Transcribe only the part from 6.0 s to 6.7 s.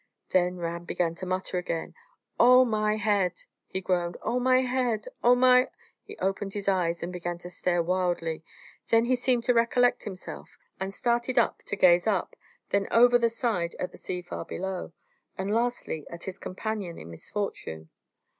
He opened his